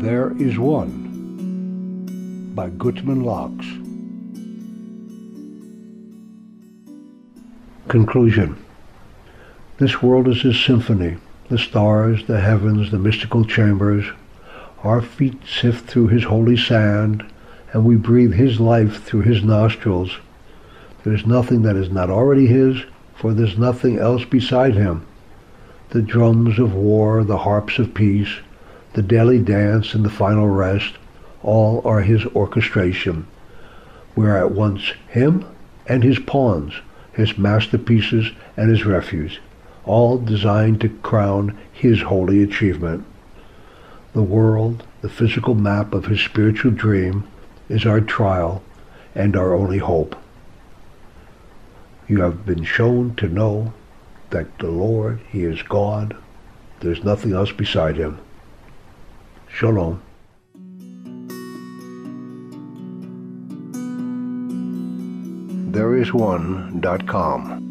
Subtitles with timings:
[0.00, 2.12] There is One
[2.54, 3.66] by Gutman Locks.
[7.88, 8.64] Conclusion
[9.78, 11.16] This world is a symphony.
[11.48, 14.04] The stars, the heavens, the mystical chambers.
[14.84, 17.24] Our feet sift through his holy sand,
[17.72, 20.18] and we breathe his life through his nostrils.
[21.02, 22.84] There is nothing that is not already his,
[23.16, 25.04] for there is nothing else beside him.
[25.90, 28.36] The drums of war, the harps of peace,
[28.94, 30.94] the daily dance and the final rest,
[31.42, 33.26] all are his orchestration.
[34.16, 35.44] We are at once him
[35.86, 36.74] and his pawns,
[37.12, 39.38] his masterpieces and his refuse,
[39.84, 43.04] all designed to crown his holy achievement.
[44.12, 47.24] The world, the physical map of his spiritual dream,
[47.68, 48.62] is our trial
[49.14, 50.16] and our only hope.
[52.08, 53.74] You have been shown to know
[54.30, 56.16] that the Lord, He is God.
[56.80, 58.18] There's nothing else beside Him.
[59.58, 60.00] Shalom.
[65.72, 67.67] There is Thereisone.com